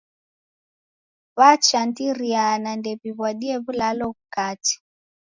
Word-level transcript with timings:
W'achandiriana 1.37 2.69
ndew'iw'adie 2.79 3.55
w'ulalo 3.63 4.05
ghukate. 4.15 4.73